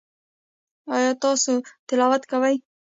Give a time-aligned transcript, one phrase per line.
[0.95, 1.53] ایا تاسو
[1.87, 2.55] تلاوت کوئ؟